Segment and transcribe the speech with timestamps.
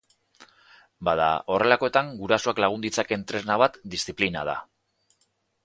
[1.09, 4.57] Bada, horrelakoetan, gurasoak lagun ditzakeen tresna bat diziplina da.